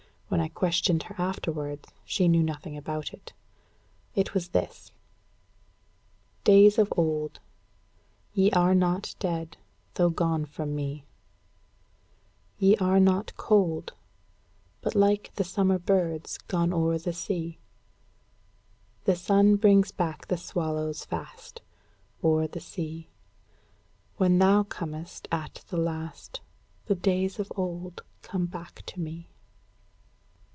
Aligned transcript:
When 0.31 0.39
I 0.39 0.47
questioned 0.47 1.03
her 1.03 1.15
afterwards, 1.17 1.89
she 2.05 2.29
knew 2.29 2.41
nothing 2.41 2.77
about 2.77 3.11
it. 3.13 3.33
It 4.15 4.33
was 4.33 4.47
this, 4.51 4.93
Days 6.45 6.77
of 6.77 6.93
old, 6.95 7.41
Ye 8.31 8.49
are 8.51 8.73
not 8.73 9.13
dead, 9.19 9.57
though 9.95 10.09
gone 10.09 10.45
from 10.45 10.73
me; 10.73 11.03
Ye 12.57 12.77
are 12.77 12.97
not 12.97 13.35
cold, 13.35 13.93
But 14.79 14.95
like 14.95 15.33
the 15.35 15.43
summer 15.43 15.77
birds 15.77 16.37
gone 16.37 16.71
o'er 16.71 16.97
the 16.97 17.11
sea. 17.11 17.59
The 19.03 19.17
sun 19.17 19.57
brings 19.57 19.91
back 19.91 20.29
the 20.29 20.37
swallows 20.37 21.03
fast, 21.03 21.61
O'er 22.23 22.47
the 22.47 22.61
sea: 22.61 23.09
When 24.15 24.39
thou 24.39 24.63
comest 24.63 25.27
at 25.29 25.65
the 25.67 25.75
last, 25.77 26.39
The 26.85 26.95
days 26.95 27.37
of 27.37 27.51
old 27.57 28.03
come 28.21 28.45
back 28.45 28.85
to 28.85 29.01
me. 29.01 29.27